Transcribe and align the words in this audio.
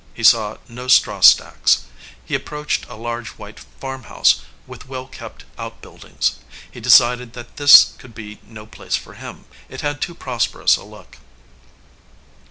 He 0.15 0.23
saw 0.23 0.57
no 0.67 0.87
straw 0.87 1.19
stacks. 1.19 1.83
He 2.25 2.33
approached 2.33 2.87
a 2.89 2.95
large, 2.95 3.27
white 3.37 3.59
farm 3.59 4.05
house, 4.05 4.41
with 4.65 4.87
well 4.87 5.05
kept 5.05 5.45
outbuildings. 5.59 6.39
He 6.71 6.79
decided 6.79 7.33
that 7.33 7.57
this 7.57 7.93
could 7.99 8.15
be 8.15 8.39
no 8.43 8.65
place 8.65 8.95
for 8.95 9.13
him. 9.13 9.45
It 9.69 9.81
had 9.81 10.01
too 10.01 10.15
prosperous 10.15 10.75
a 10.75 10.83
look. 10.83 11.19